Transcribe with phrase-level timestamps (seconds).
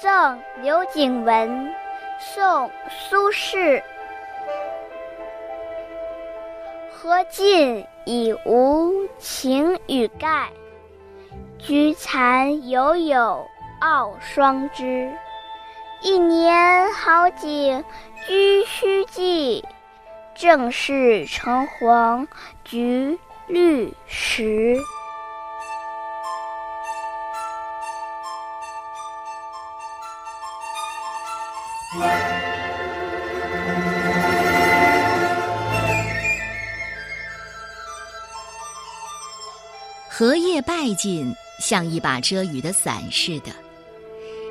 [0.00, 1.74] 赠刘景文，
[2.20, 2.44] 宋·
[2.88, 3.82] 苏轼。
[6.88, 10.50] 荷尽已无擎雨盖，
[11.58, 13.44] 菊残犹有
[13.80, 15.12] 傲霜枝。
[16.00, 17.84] 一年好景
[18.24, 19.64] 君须记，
[20.36, 22.28] 正是橙黄
[22.62, 23.18] 橘
[23.48, 24.76] 绿时。
[40.10, 43.50] 荷叶败尽，像一把遮雨的伞似的，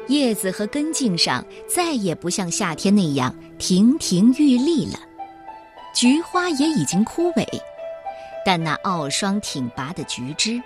[0.07, 4.97] 叶子和根茎上再也不像夏天那样亭亭玉立了。
[5.93, 7.45] 菊花也已经枯萎，
[8.43, 10.59] 但那傲霜挺拔的菊枝，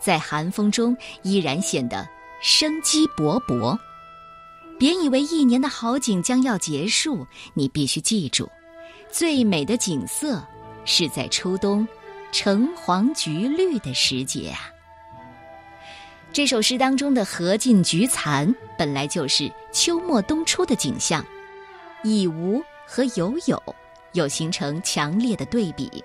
[0.00, 2.08] 在寒风中依然显得
[2.40, 3.78] 生机勃勃。
[4.78, 8.48] 别以为一年的好景将要结束，你必须记住，
[9.10, 10.42] 最美的景色
[10.84, 11.86] 是在初冬。
[12.32, 14.68] 橙黄橘绿的时节啊！
[16.32, 21.24] 这首诗当中的“荷尽菊残”本来就是秋末冬初的景象
[22.02, 23.62] ，“已无”和“犹有”
[24.14, 26.02] 又形成强烈的对比，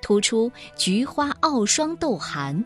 [0.00, 2.64] 突出菊花傲霜斗寒，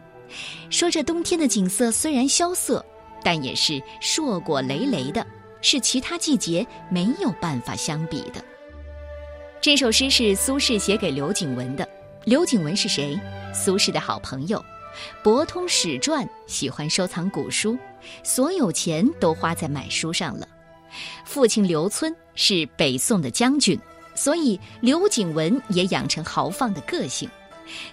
[0.70, 2.84] 说这冬天的景色虽然萧瑟，
[3.24, 5.26] 但也是硕果累累的，
[5.62, 8.44] 是其他季节没有办法相比的。
[9.60, 11.88] 这首诗是苏轼写给刘景文的。
[12.24, 13.18] 刘景文是谁？
[13.52, 14.62] 苏轼的好朋友，
[15.22, 17.78] 博通史传，喜欢收藏古书，
[18.22, 20.46] 所有钱都花在买书上了。
[21.24, 23.78] 父亲刘村是北宋的将军，
[24.14, 27.28] 所以刘景文也养成豪放的个性。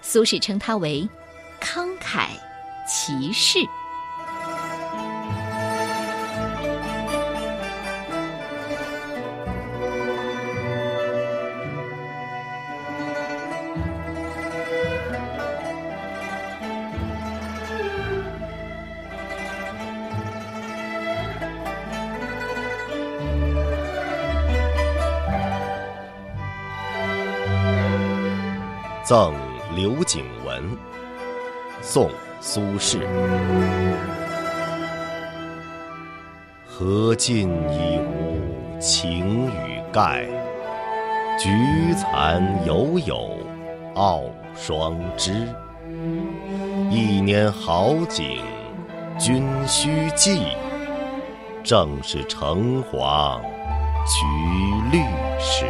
[0.02, 1.08] 苏轼称他为
[1.60, 2.28] 慷慨
[2.86, 3.58] 奇士。
[29.08, 29.32] 赠
[29.74, 30.76] 刘景文，
[31.80, 32.08] 宋·
[32.42, 33.00] 苏轼。
[36.66, 40.26] 荷尽已无擎雨盖，
[41.38, 41.48] 菊
[41.94, 43.38] 残犹有
[43.94, 44.24] 傲
[44.54, 45.48] 霜枝。
[46.90, 48.42] 一年好景
[49.18, 50.48] 君须记，
[51.64, 53.40] 正是橙黄
[54.04, 55.02] 橘绿
[55.40, 55.64] 时。